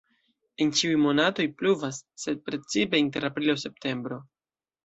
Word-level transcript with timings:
En 0.63 0.71
ĉiuj 0.79 0.95
monatoj 1.01 1.45
pluvas, 1.59 2.01
sed 2.23 2.43
precipe 2.49 3.03
inter 3.05 3.29
aprilo-septembro. 3.31 4.23